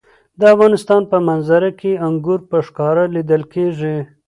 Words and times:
د 0.39 0.41
افغانستان 0.53 1.01
په 1.11 1.17
منظره 1.27 1.71
کې 1.79 1.91
انګور 2.07 2.39
په 2.49 2.57
ښکاره 2.67 3.03
لیدل 3.15 3.41
کېږي. 3.53 3.97